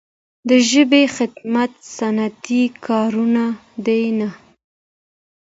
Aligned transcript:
د 0.49 0.51
ژبې 0.69 1.03
خدمت 1.15 1.71
سطحي 1.95 2.63
کارونه 2.87 3.43
دي 3.85 4.03
نه. 4.19 4.29